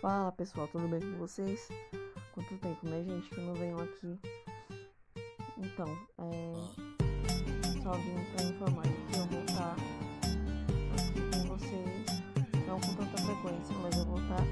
Fala 0.00 0.30
pessoal, 0.30 0.68
tudo 0.68 0.86
bem 0.86 1.00
com 1.00 1.18
vocês? 1.18 1.68
Quanto 2.32 2.56
tempo, 2.58 2.88
né, 2.88 3.02
gente, 3.02 3.28
que 3.30 3.40
não 3.40 3.52
venho 3.54 3.76
aqui? 3.82 4.16
Então, 5.58 5.98
é. 6.18 6.52
Só 7.82 7.90
vim 7.94 8.14
pra 8.36 8.44
informar 8.44 8.82
que 8.82 9.18
eu 9.18 9.26
vou 9.26 9.40
estar 9.40 9.74
aqui 10.92 11.20
com 11.32 11.48
vocês, 11.48 12.22
não 12.68 12.80
com 12.80 12.94
tanta 12.94 13.18
frequência, 13.24 13.74
mas 13.82 13.96
eu 13.96 14.04
vou 14.04 14.20
estar. 14.20 14.44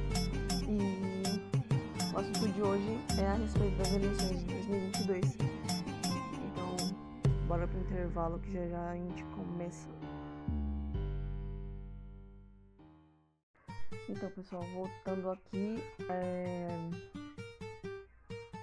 E 0.66 2.12
o 2.12 2.18
assunto 2.18 2.48
de 2.52 2.62
hoje 2.62 2.98
é 3.20 3.26
a 3.28 3.34
respeito 3.34 3.76
das 3.76 3.92
eleições 3.92 4.40
de 4.40 4.46
2022. 4.46 5.36
Então, 6.44 6.76
bora 7.46 7.68
pro 7.68 7.78
intervalo 7.78 8.40
que 8.40 8.50
já 8.52 8.66
já 8.66 8.90
a 8.90 8.96
gente 8.96 9.22
começa. 9.26 9.88
Então, 14.08 14.30
pessoal, 14.30 14.62
voltando 14.72 15.30
aqui, 15.30 15.82
é... 16.08 16.68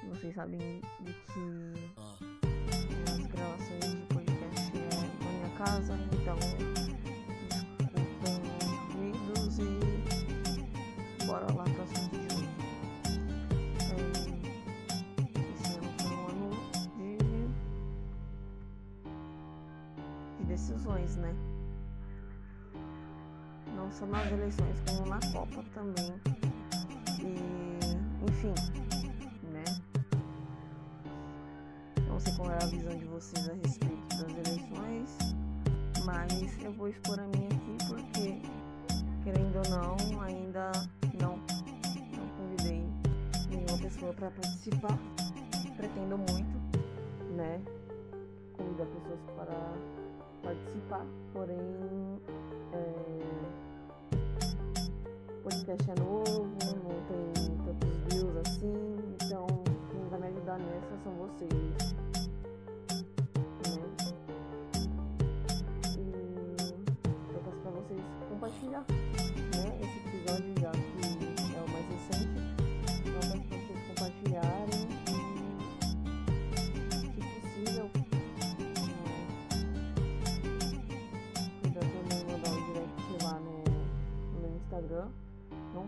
vocês 0.08 0.34
sabem 0.36 0.80
de 1.02 1.12
que 1.12 1.74
as 3.12 3.28
gravações 3.28 3.92
de 3.92 4.02
podcast 4.14 4.72
é 4.78 4.80
na 5.22 5.32
minha 5.32 5.50
casa, 5.58 6.00
então 6.14 6.38
desculpem 7.92 8.42
os 9.34 9.58
ruídos 9.60 9.60
e 9.60 11.26
bora 11.26 11.52
lá 11.54 11.66
pro 11.66 11.84
assunto 11.84 12.18
de 12.18 12.26
hoje. 12.36 12.48
É... 13.92 13.96
Esse 15.52 15.68
foi 16.08 16.16
um 16.16 16.24
ano 16.30 16.52
de, 16.96 17.12
de 20.40 20.46
decisões, 20.46 21.18
né? 21.18 21.36
Não 23.76 23.92
só 23.92 24.06
nas 24.06 24.32
eleições, 24.32 24.78
como 24.88 25.10
na 25.10 25.20
Copa 25.32 25.64
também. 25.74 26.14
E, 27.20 28.26
enfim, 28.30 28.54
né? 29.52 29.64
Não 32.08 32.20
sei 32.20 32.34
qual 32.36 32.52
é 32.52 32.56
a 32.56 32.68
visão 32.68 32.96
de 32.98 33.06
vocês 33.06 33.50
a 33.50 33.54
respeito 33.54 34.08
das 34.10 34.32
eleições, 34.48 35.18
mas 36.06 36.64
eu 36.64 36.72
vou 36.74 36.88
expor 36.88 37.20
a 37.20 37.28
minha 37.28 37.48
aqui 37.48 37.78
porque, 37.88 38.42
querendo 39.24 39.56
ou 39.58 39.70
não, 39.70 40.22
ainda 40.22 40.72
não, 41.20 41.38
não 41.38 42.28
convidei 42.38 42.86
nenhuma 43.50 43.78
pessoa 43.80 44.14
para 44.14 44.32
participar. 44.32 44.98
Pretendo 45.78 46.18
muito, 46.18 46.58
né? 47.36 47.62
Convidar 48.54 48.86
pessoas 48.86 49.20
para 49.36 49.74
participar, 50.44 51.06
porém. 51.34 52.22
É 52.74 53.53
podcast 55.44 55.92
é 55.92 56.00
novo, 56.00 56.48
não 56.64 57.13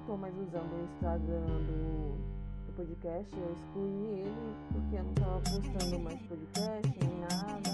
tô 0.05 0.15
mais 0.15 0.33
usando 0.37 0.71
o 0.71 0.83
Instagram 0.83 1.61
do, 1.65 2.15
do 2.67 2.73
podcast, 2.75 3.35
eu 3.35 3.53
excluí 3.53 4.19
ele 4.19 4.55
porque 4.71 4.95
eu 4.97 5.03
não 5.03 5.13
tava 5.15 5.39
postando 5.39 5.99
mais 5.99 6.21
podcast 6.21 6.99
nem 7.01 7.19
nada, 7.21 7.64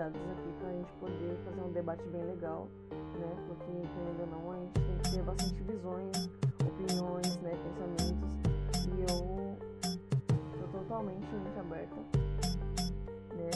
convidados 0.00 0.20
aqui 0.30 0.52
para 0.58 0.68
a 0.68 0.72
gente 0.72 0.92
poder 0.94 1.36
fazer 1.44 1.60
um 1.60 1.72
debate 1.72 2.02
bem 2.08 2.24
legal, 2.24 2.68
né? 2.90 3.36
Porque, 3.46 3.70
ou 4.20 4.26
não, 4.26 4.52
a 4.52 4.58
gente 4.58 4.72
tem 4.72 4.98
que 4.98 5.10
ter 5.10 5.22
bastante 5.22 5.62
visões, 5.62 6.30
opiniões, 6.66 7.36
né? 7.42 7.50
Pensamentos. 7.50 8.30
E 8.88 9.00
eu 9.02 9.58
sou 10.58 10.68
totalmente 10.68 11.26
mente 11.34 11.58
aberta, 11.58 11.96
né? 13.36 13.50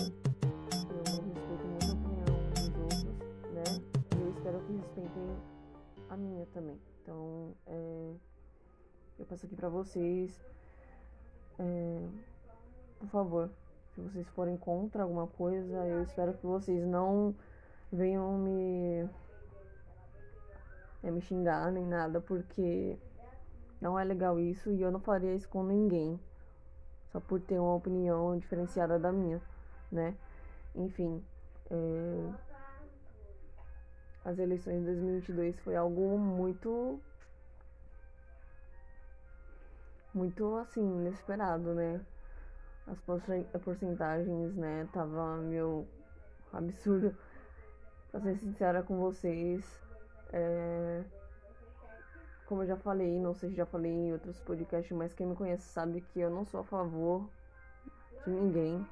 Eu 0.91 1.19
respeito 1.33 1.67
muito 1.67 1.89
a 1.89 1.95
opinião 1.95 2.27
dos 2.53 2.69
outros, 2.77 3.05
né? 3.53 3.65
E 4.17 4.21
eu 4.21 4.31
espero 4.31 4.61
que 4.61 4.73
respeitem 4.73 5.37
a 6.11 6.17
minha 6.17 6.47
também. 6.53 6.79
Então, 7.03 7.55
é, 7.67 8.13
eu 9.19 9.25
passo 9.25 9.47
aqui 9.47 9.57
para 9.57 9.71
vocês. 9.71 10.45
É, 11.59 12.09
por 12.99 13.09
favor, 13.09 13.51
se 13.95 14.01
vocês 14.01 14.29
forem 14.31 14.57
contra 14.57 15.05
alguma 15.05 15.27
coisa, 15.29 15.77
eu 15.87 16.03
espero 16.03 16.35
que 16.35 16.45
vocês 16.45 16.85
não 16.85 17.35
venham 17.93 18.37
me, 18.39 19.09
é, 21.03 21.11
me 21.11 21.21
xingar 21.21 21.71
nem 21.71 21.87
nada, 21.87 22.21
porque 22.21 22.99
não 23.81 23.99
é 23.99 24.03
legal 24.03 24.39
isso 24.41 24.71
e 24.71 24.83
eu 24.83 24.91
não 24.91 25.01
faria 25.01 25.33
isso 25.35 25.49
com 25.49 25.63
ninguém, 25.63 26.19
só 27.13 27.21
por 27.21 27.41
ter 27.41 27.59
uma 27.59 27.77
opinião 27.77 28.37
diferenciada 28.37 28.99
da 28.99 29.13
minha, 29.13 29.41
né? 29.93 30.17
Enfim, 30.75 31.25
é, 31.71 32.33
as 34.25 34.39
eleições 34.39 34.81
de 34.81 34.87
2022 34.87 35.61
foi 35.61 35.77
algo 35.77 36.19
muito 36.19 37.01
muito 40.13 40.57
assim 40.57 40.81
inesperado, 40.81 41.75
né? 41.75 42.01
As 42.87 43.63
porcentagens, 43.63 44.55
né, 44.55 44.89
tava 44.93 45.37
meio 45.39 45.87
absurdo. 46.53 47.17
Pra 48.11 48.21
ser 48.21 48.37
sincera 48.37 48.83
com 48.83 48.99
vocês, 48.99 49.65
é... 50.33 51.03
como 52.47 52.63
eu 52.63 52.67
já 52.67 52.77
falei, 52.77 53.19
não 53.19 53.35
sei 53.35 53.51
se 53.51 53.57
já 53.57 53.67
falei 53.67 53.91
em 53.91 54.13
outros 54.13 54.39
podcasts, 54.41 54.97
mas 54.97 55.15
quem 55.15 55.27
me 55.27 55.35
conhece 55.35 55.65
sabe 55.65 56.01
que 56.01 56.21
eu 56.21 56.31
não 56.31 56.45
sou 56.45 56.61
a 56.61 56.65
favor 56.65 57.29
de 58.25 58.31
ninguém 58.31 58.87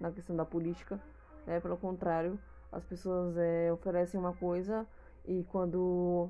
na 0.00 0.12
questão 0.12 0.36
da 0.36 0.44
política, 0.44 1.00
né, 1.46 1.58
pelo 1.60 1.76
contrário, 1.76 2.38
as 2.70 2.84
pessoas 2.84 3.36
é, 3.36 3.72
oferecem 3.72 4.18
uma 4.18 4.32
coisa 4.32 4.86
e 5.24 5.44
quando 5.44 6.28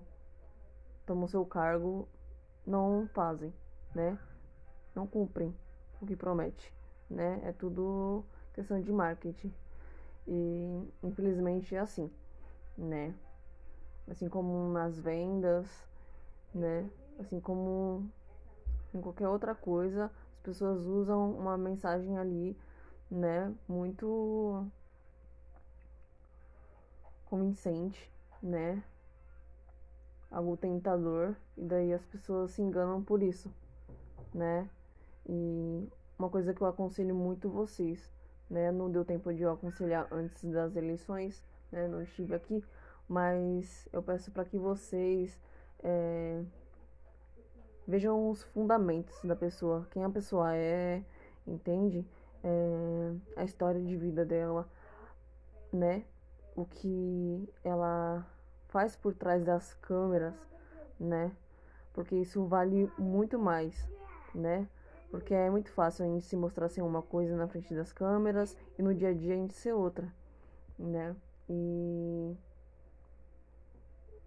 tomam 1.05 1.27
seu 1.27 1.45
cargo 1.45 2.09
não 2.67 3.09
fazem, 3.13 3.53
né, 3.95 4.19
não 4.95 5.07
cumprem 5.07 5.55
o 6.05 6.07
que 6.07 6.15
promete, 6.15 6.73
né? 7.11 7.41
É 7.45 7.53
tudo 7.53 8.25
questão 8.53 8.81
de 8.81 8.93
marketing. 8.93 9.53
E 10.27 10.89
infelizmente 11.03 11.75
é 11.75 11.81
assim, 11.81 12.11
né? 12.79 13.15
Assim 14.09 14.29
como 14.29 14.73
nas 14.73 14.99
vendas, 14.99 15.67
né? 16.55 16.89
Assim 17.19 17.41
como 17.41 18.09
em 18.95 19.01
qualquer 19.01 19.29
outra 19.29 19.55
coisa, 19.55 20.07
as 20.07 20.41
pessoas 20.43 20.87
usam 20.87 21.33
uma 21.33 21.59
mensagem 21.59 22.17
ali, 22.19 22.57
né? 23.11 23.53
Muito 23.69 24.67
convincente, 27.27 28.11
né? 28.43 28.83
Algo 30.31 30.57
tentador, 30.57 31.35
e 31.57 31.63
daí 31.63 31.93
as 31.93 32.05
pessoas 32.07 32.53
se 32.53 32.63
enganam 32.63 33.03
por 33.03 33.23
isso, 33.23 33.53
né? 34.33 34.69
E 35.27 35.89
uma 36.19 36.29
coisa 36.29 36.53
que 36.55 36.61
eu 36.61 36.67
aconselho 36.67 37.15
muito 37.15 37.49
vocês, 37.49 38.13
né? 38.49 38.71
Não 38.71 38.91
deu 38.91 39.05
tempo 39.05 39.33
de 39.33 39.43
eu 39.43 39.53
aconselhar 39.53 40.07
antes 40.11 40.43
das 40.51 40.77
eleições, 40.77 41.45
né? 41.73 41.89
Não 41.89 42.03
estive 42.03 42.35
aqui, 42.35 42.65
mas 43.09 43.89
eu 43.93 44.03
peço 44.03 44.31
para 44.31 44.45
que 44.45 44.59
vocês 44.59 45.39
é, 45.83 46.43
vejam 47.87 48.31
os 48.31 48.43
fundamentos 48.43 49.23
da 49.23 49.37
pessoa, 49.37 49.87
quem 49.91 50.05
a 50.05 50.11
pessoa 50.11 50.55
é, 50.55 51.03
entende? 51.47 52.07
É, 52.43 53.15
a 53.37 53.45
história 53.45 53.83
de 53.83 53.97
vida 53.97 54.25
dela, 54.25 54.69
né? 55.73 56.05
O 56.57 56.65
que 56.65 57.49
ela 57.65 58.27
faz 58.69 58.97
por 58.97 59.15
trás 59.15 59.45
das 59.45 59.75
câmeras, 59.75 60.35
né? 60.99 61.33
Porque 61.93 62.15
isso 62.17 62.45
vale 62.47 62.91
muito 62.99 63.39
mais, 63.39 63.89
né? 64.35 64.69
Porque 65.15 65.33
é 65.33 65.49
muito 65.49 65.71
fácil 65.71 66.05
a 66.05 66.09
gente 66.09 66.27
se 66.27 66.35
mostrar 66.35 66.69
ser 66.69 66.83
uma 66.83 67.01
coisa 67.01 67.37
na 67.37 67.47
frente 67.47 67.73
das 67.73 67.93
câmeras 67.93 68.57
e 68.77 68.83
no 68.83 68.93
dia 68.93 69.11
a 69.11 69.15
dia 69.15 69.35
a 69.35 69.37
gente 69.37 69.55
ser 69.55 69.73
outra, 69.73 70.13
né? 70.77 71.15
E 71.49 72.37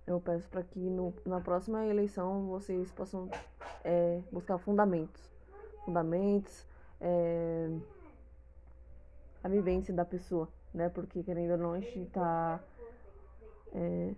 eu 0.07 0.21
peço 0.21 0.47
para 0.47 0.63
que 0.63 0.79
no, 0.79 1.13
na 1.25 1.41
próxima 1.41 1.85
eleição 1.85 2.47
vocês 2.47 2.89
possam 2.93 3.29
é, 3.83 4.21
buscar 4.31 4.57
fundamentos. 4.59 5.29
Fundamentos, 5.83 6.65
é, 7.01 7.69
a 9.43 9.49
vivência 9.49 9.93
da 9.93 10.05
pessoa, 10.05 10.47
né? 10.73 10.87
Porque 10.87 11.21
querendo 11.21 11.51
ou 11.51 11.57
não, 11.57 11.73
a 11.73 11.81
gente 11.81 12.05
tá 12.05 12.61
é, 13.73 14.13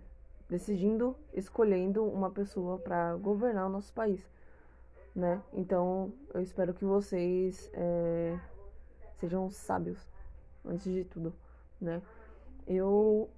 decidindo, 0.48 1.16
escolhendo 1.34 2.04
uma 2.04 2.30
pessoa 2.30 2.78
para 2.78 3.16
governar 3.16 3.66
o 3.66 3.70
nosso 3.70 3.92
país, 3.92 4.24
né? 5.14 5.42
Então, 5.52 6.12
eu 6.32 6.40
espero 6.40 6.74
que 6.74 6.84
vocês 6.84 7.70
é, 7.74 8.38
sejam 9.18 9.50
sábios 9.50 10.06
antes 10.64 10.84
de 10.84 11.04
tudo, 11.04 11.34
né? 11.80 12.02
Eu 12.66 13.28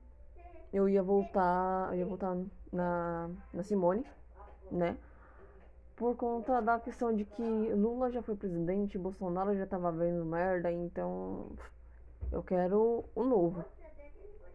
eu 0.72 0.88
ia 0.88 1.02
voltar, 1.02 1.88
eu 1.92 1.98
ia 1.98 2.06
voltar 2.06 2.36
na, 2.72 3.30
na 3.52 3.62
Simone, 3.62 4.04
né? 4.70 4.96
Por 5.96 6.16
conta 6.16 6.60
da 6.62 6.80
questão 6.80 7.14
de 7.14 7.24
que 7.24 7.42
Lula 7.74 8.10
já 8.10 8.22
foi 8.22 8.34
presidente, 8.34 8.98
Bolsonaro 8.98 9.54
já 9.54 9.66
tava 9.66 9.92
vendo 9.92 10.24
merda, 10.24 10.72
então 10.72 11.52
eu 12.30 12.42
quero 12.42 13.04
o 13.14 13.22
novo. 13.22 13.64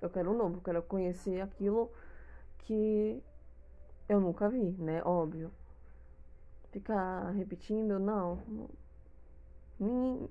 Eu 0.01 0.09
quero 0.09 0.31
o 0.31 0.37
novo, 0.37 0.57
eu 0.57 0.61
quero 0.61 0.81
conhecer 0.83 1.41
aquilo 1.41 1.91
que 2.59 3.21
eu 4.09 4.19
nunca 4.19 4.49
vi, 4.49 4.71
né? 4.79 5.01
Óbvio. 5.03 5.51
Ficar 6.71 7.31
repetindo, 7.31 7.99
não. 7.99 8.39
Nem, 9.79 10.29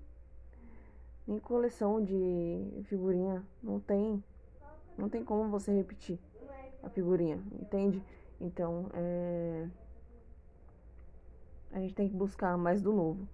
nem 1.27 1.39
coleção 1.39 2.03
de 2.03 2.83
figurinha. 2.85 3.43
Não 3.63 3.81
tem. 3.81 4.23
Não 4.97 5.09
tem 5.09 5.25
como 5.25 5.51
você 5.51 5.73
repetir 5.73 6.19
a 6.83 6.89
figurinha, 6.89 7.43
entende? 7.61 8.03
Então, 8.41 8.87
é... 8.95 9.69
a 11.73 11.81
gente 11.81 11.95
tem 11.95 12.09
que 12.09 12.15
buscar 12.15 12.57
mais 12.57 12.81
do 12.81 12.93
novo, 12.93 13.29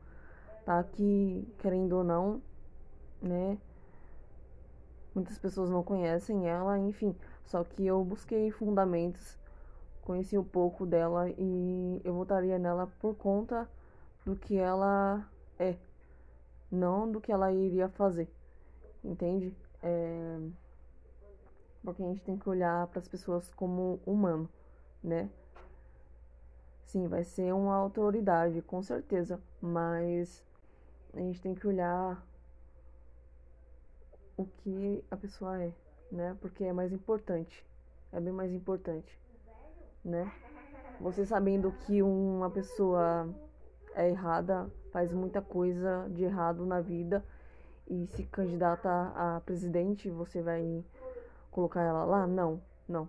tá? 0.65 0.83
Que, 0.83 1.47
querendo 1.59 1.93
ou 1.93 2.05
não, 2.05 2.43
né? 3.21 3.59
Muitas 5.15 5.39
pessoas 5.39 5.69
não 5.69 5.83
conhecem 5.83 6.49
ela, 6.49 6.79
enfim. 6.79 7.15
Só 7.45 7.63
que 7.63 7.87
eu 7.87 8.03
busquei 8.03 8.51
fundamentos, 8.51 9.39
conheci 10.03 10.37
um 10.37 10.45
pouco 10.45 10.85
dela 10.85 11.31
e 11.31 12.01
eu 12.05 12.15
votaria 12.15 12.59
nela 12.59 12.87
por 13.01 13.15
conta 13.15 13.69
do 14.25 14.37
que 14.37 14.57
ela 14.57 15.27
é, 15.59 15.77
não 16.71 17.11
do 17.11 17.21
que 17.21 17.33
ela 17.33 17.53
iria 17.53 17.89
fazer, 17.89 18.29
entende? 19.05 19.57
É 19.83 20.39
porque 21.83 22.03
a 22.03 22.07
gente 22.07 22.23
tem 22.23 22.37
que 22.37 22.49
olhar 22.49 22.87
para 22.87 23.01
as 23.01 23.09
pessoas 23.09 23.53
como 23.55 24.01
humano, 24.07 24.49
né? 25.03 25.29
Sim, 26.85 27.09
vai 27.09 27.25
ser 27.25 27.53
uma 27.53 27.75
autoridade, 27.75 28.63
com 28.63 28.83
certeza, 28.83 29.41
mas 29.61 30.43
a 31.13 31.19
gente 31.19 31.41
tem 31.41 31.55
que 31.55 31.67
olhar 31.67 32.25
o 34.37 34.45
que 34.45 35.05
a 35.11 35.17
pessoa 35.17 35.61
é, 35.61 35.73
né? 36.11 36.37
Porque 36.41 36.65
é 36.65 36.73
mais 36.73 36.93
importante, 36.93 37.67
é 38.13 38.21
bem 38.21 38.33
mais 38.33 38.53
importante, 38.53 39.19
né? 40.05 40.31
Você 41.01 41.25
sabendo 41.25 41.73
que 41.73 42.03
uma 42.03 42.51
pessoa 42.51 43.29
é 43.95 44.09
errada, 44.09 44.71
faz 44.91 45.13
muita 45.13 45.41
coisa 45.43 46.09
de 46.11 46.25
errado 46.25 46.65
na 46.65 46.81
vida 46.81 47.25
e 47.89 48.07
se 48.07 48.25
candidata 48.25 48.89
a 49.15 49.41
presidente, 49.45 50.09
você 50.11 50.41
vai 50.43 50.85
colocar 51.51 51.83
ela 51.83 52.05
lá? 52.05 52.27
Não, 52.27 52.61
não, 52.89 53.09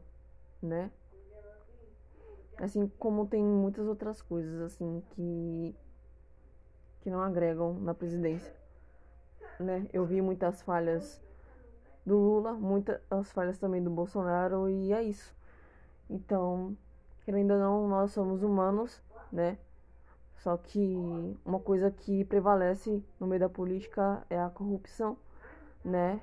né? 0.61 0.91
Assim 2.57 2.87
como 2.99 3.25
tem 3.27 3.43
muitas 3.43 3.87
outras 3.87 4.21
coisas 4.21 4.61
assim 4.61 5.01
que 5.11 5.75
que 7.01 7.09
não 7.09 7.21
agregam 7.21 7.73
na 7.79 7.93
presidência, 7.93 8.55
né? 9.59 9.87
Eu 9.91 10.05
vi 10.05 10.21
muitas 10.21 10.61
falhas 10.61 11.21
do 12.05 12.17
Lula, 12.17 12.53
muitas 12.53 13.31
falhas 13.33 13.57
também 13.57 13.83
do 13.83 13.89
Bolsonaro 13.89 14.69
e 14.69 14.93
é 14.93 15.03
isso. 15.03 15.35
Então, 16.13 16.77
querendo 17.25 17.55
ou 17.55 17.59
não, 17.59 17.87
nós 17.87 18.11
somos 18.11 18.43
humanos, 18.43 19.01
né? 19.31 19.57
Só 20.35 20.55
que 20.57 20.95
uma 21.43 21.59
coisa 21.59 21.89
que 21.89 22.23
prevalece 22.25 23.03
no 23.19 23.25
meio 23.25 23.39
da 23.39 23.49
política 23.49 24.23
é 24.29 24.39
a 24.39 24.47
corrupção, 24.47 25.17
né? 25.83 26.21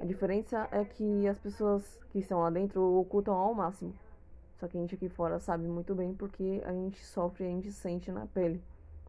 A 0.00 0.04
diferença 0.04 0.68
é 0.70 0.84
que 0.84 1.26
as 1.26 1.36
pessoas 1.36 1.98
que 2.10 2.20
estão 2.20 2.40
lá 2.40 2.50
dentro 2.50 2.80
ocultam 3.00 3.34
ao 3.34 3.52
máximo. 3.52 3.92
Só 4.60 4.68
que 4.68 4.78
a 4.78 4.80
gente 4.80 4.94
aqui 4.94 5.08
fora 5.08 5.40
sabe 5.40 5.66
muito 5.66 5.92
bem 5.92 6.14
porque 6.14 6.62
a 6.64 6.72
gente 6.72 7.04
sofre, 7.04 7.44
a 7.44 7.48
gente 7.48 7.72
sente 7.72 8.12
na 8.12 8.26
pele, 8.26 8.62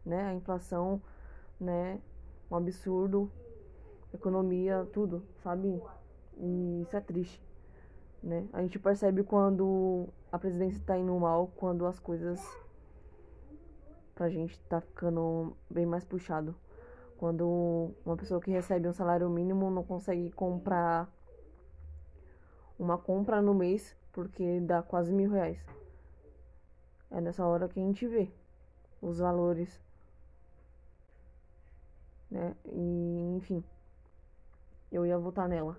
né? 0.04 0.24
A 0.26 0.34
inflação, 0.34 1.00
né? 1.60 2.00
Um 2.50 2.56
absurdo, 2.56 3.30
economia, 4.12 4.88
tudo, 4.92 5.22
sabe? 5.40 5.80
E 6.36 6.82
isso 6.82 6.96
é 6.96 7.00
triste, 7.00 7.40
né? 8.24 8.48
A 8.54 8.62
gente 8.62 8.78
percebe 8.78 9.22
quando 9.22 10.08
a 10.32 10.38
presidência 10.38 10.82
tá 10.84 10.96
indo 10.96 11.14
mal, 11.18 11.48
quando 11.56 11.84
as 11.84 11.98
coisas 12.00 12.40
pra 14.14 14.30
gente 14.30 14.58
tá 14.60 14.80
ficando 14.80 15.54
bem 15.68 15.84
mais 15.84 16.04
puxado. 16.04 16.54
Quando 17.18 17.92
uma 18.04 18.16
pessoa 18.16 18.40
que 18.40 18.50
recebe 18.50 18.88
um 18.88 18.92
salário 18.92 19.28
mínimo 19.28 19.70
não 19.70 19.84
consegue 19.84 20.30
comprar 20.32 21.08
uma 22.78 22.96
compra 22.96 23.42
no 23.42 23.54
mês 23.54 23.94
porque 24.10 24.58
dá 24.60 24.82
quase 24.82 25.12
mil 25.12 25.30
reais. 25.30 25.58
É 27.10 27.20
nessa 27.20 27.44
hora 27.46 27.68
que 27.68 27.78
a 27.78 27.82
gente 27.82 28.06
vê 28.06 28.30
os 29.02 29.18
valores. 29.18 29.80
Né? 32.30 32.54
E 32.64 33.36
enfim. 33.36 33.62
Eu 34.90 35.04
ia 35.04 35.18
votar 35.18 35.48
nela. 35.48 35.76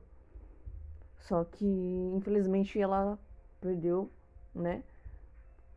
Só 1.28 1.44
que 1.44 1.66
infelizmente 1.66 2.80
ela 2.80 3.18
perdeu, 3.60 4.12
né? 4.54 4.84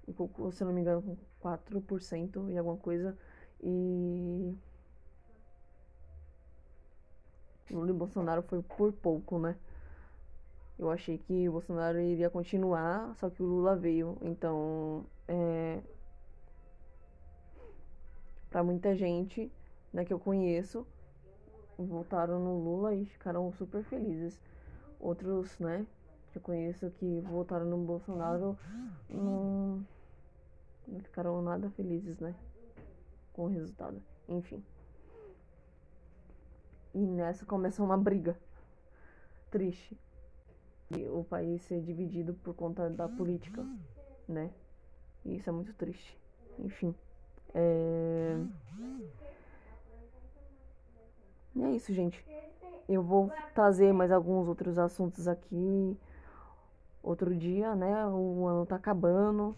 Se 0.06 0.62
eu 0.62 0.66
não 0.66 0.72
me 0.74 0.82
engano, 0.82 1.02
com 1.02 1.16
4% 1.40 2.50
e 2.50 2.58
alguma 2.58 2.76
coisa. 2.76 3.16
E 3.62 4.54
Lula 7.70 7.90
e 7.90 7.92
Bolsonaro 7.94 8.42
foi 8.42 8.62
por 8.62 8.92
pouco, 8.92 9.38
né? 9.38 9.56
Eu 10.78 10.90
achei 10.90 11.18
que 11.18 11.48
o 11.48 11.52
Bolsonaro 11.52 11.98
iria 11.98 12.30
continuar, 12.30 13.14
só 13.16 13.30
que 13.30 13.42
o 13.42 13.46
Lula 13.46 13.74
veio. 13.74 14.18
Então, 14.20 15.04
é... 15.26 15.80
para 18.50 18.62
muita 18.62 18.94
gente 18.94 19.50
né, 19.92 20.04
que 20.04 20.12
eu 20.12 20.18
conheço, 20.18 20.86
votaram 21.78 22.38
no 22.38 22.58
Lula 22.58 22.94
e 22.94 23.06
ficaram 23.06 23.50
super 23.52 23.82
felizes. 23.82 24.38
Outros, 25.00 25.58
né, 25.58 25.86
que 26.32 26.38
eu 26.38 26.42
conheço 26.42 26.90
que 26.92 27.20
votaram 27.20 27.66
no 27.66 27.78
Bolsonaro 27.78 28.58
não, 29.08 29.84
não 30.86 31.00
ficaram 31.00 31.40
nada 31.40 31.70
felizes, 31.70 32.18
né, 32.18 32.34
com 33.32 33.44
o 33.44 33.48
resultado. 33.48 34.02
Enfim. 34.28 34.62
E 36.94 36.98
nessa 36.98 37.46
começa 37.46 37.82
uma 37.82 37.96
briga 37.96 38.36
triste. 39.50 39.96
E 40.90 41.06
o 41.08 41.22
país 41.22 41.62
ser 41.62 41.82
dividido 41.82 42.34
por 42.34 42.54
conta 42.54 42.88
da 42.88 43.08
política, 43.08 43.64
né? 44.26 44.50
E 45.24 45.36
isso 45.36 45.48
é 45.48 45.52
muito 45.52 45.74
triste. 45.74 46.18
Enfim. 46.58 46.94
É... 47.54 48.36
E 51.54 51.62
é 51.62 51.70
isso, 51.70 51.92
gente. 51.92 52.24
Eu 52.88 53.02
vou 53.02 53.30
trazer 53.54 53.92
mais 53.92 54.10
alguns 54.10 54.48
outros 54.48 54.78
assuntos 54.78 55.28
aqui 55.28 55.98
outro 57.02 57.34
dia, 57.34 57.74
né? 57.74 58.06
O 58.06 58.46
ano 58.46 58.66
tá 58.66 58.76
acabando, 58.76 59.56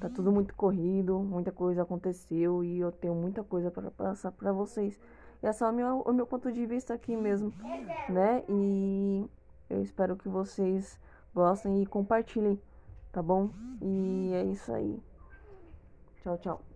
tá 0.00 0.08
tudo 0.08 0.32
muito 0.32 0.54
corrido, 0.54 1.18
muita 1.18 1.52
coisa 1.52 1.82
aconteceu 1.82 2.62
e 2.64 2.80
eu 2.80 2.92
tenho 2.92 3.14
muita 3.14 3.42
coisa 3.42 3.70
para 3.70 3.90
passar 3.90 4.32
para 4.32 4.52
vocês. 4.52 4.98
E 5.42 5.46
é 5.46 5.52
só 5.52 5.70
o 5.70 5.72
meu, 5.72 6.00
o 6.00 6.12
meu 6.12 6.26
ponto 6.26 6.52
de 6.52 6.64
vista 6.66 6.94
aqui 6.94 7.16
mesmo, 7.16 7.52
né? 8.08 8.44
E 8.48 9.26
eu 9.68 9.82
espero 9.82 10.16
que 10.16 10.28
vocês 10.28 10.98
gostem 11.34 11.82
e 11.82 11.86
compartilhem, 11.86 12.60
tá 13.10 13.22
bom? 13.22 13.50
E 13.80 14.32
é 14.34 14.44
isso 14.44 14.72
aí. 14.72 15.02
Tchau, 16.22 16.38
tchau. 16.38 16.71